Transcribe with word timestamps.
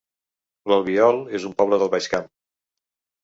L'Albiol 0.71 1.19
es 1.39 1.45
un 1.49 1.53
poble 1.59 1.79
del 1.83 1.91
Baix 1.97 2.07
Camp 2.15 2.25